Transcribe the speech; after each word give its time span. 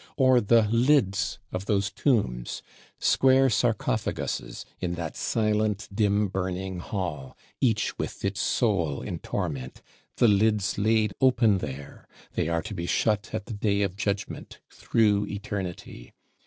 Or 0.17 0.41
the 0.41 0.63
lids 0.63 1.37
of 1.51 1.67
those 1.67 1.91
Tombs; 1.91 2.63
square 2.99 3.49
sarcophaguses, 3.49 4.65
in 4.79 4.95
that 4.95 5.15
silent 5.15 5.87
dim 5.93 6.27
burning 6.27 6.79
Hall, 6.79 7.37
each 7.59 7.99
with 7.99 8.25
its 8.25 8.41
Soul 8.41 9.03
in 9.03 9.19
torment; 9.19 9.83
the 10.15 10.27
lids 10.27 10.79
laid 10.79 11.13
open 11.21 11.59
there; 11.59 12.07
they 12.33 12.47
are 12.47 12.63
to 12.63 12.73
be 12.73 12.87
shut 12.87 13.29
at 13.31 13.45
the 13.45 13.53
Day 13.53 13.83
of 13.83 13.95
Judgment, 13.95 14.59
through 14.71 15.27
Eternity. 15.27 16.13